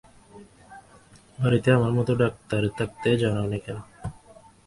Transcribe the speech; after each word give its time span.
বাড়ীতে 1.39 1.69
আমার 1.71 1.91
মতো 1.97 2.11
ডাক্তার 2.15 2.61
থাকতে 2.77 3.09
জানাওনি 3.21 3.59
কেন? 3.65 3.77